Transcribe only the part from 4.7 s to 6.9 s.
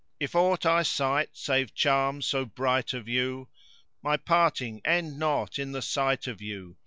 end not in the sight of you!